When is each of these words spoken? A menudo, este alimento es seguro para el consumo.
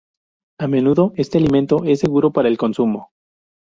A 0.59 0.65
menudo, 0.67 1.13
este 1.15 1.37
alimento 1.37 1.83
es 1.85 1.99
seguro 1.99 2.31
para 2.31 2.47
el 2.47 2.57
consumo. 2.57 3.11